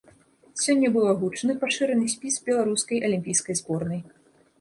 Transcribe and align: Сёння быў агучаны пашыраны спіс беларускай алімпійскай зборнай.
Сёння 0.61 0.87
быў 0.95 1.03
агучаны 1.09 1.55
пашыраны 1.63 2.07
спіс 2.13 2.39
беларускай 2.47 3.03
алімпійскай 3.11 3.59
зборнай. 3.61 4.01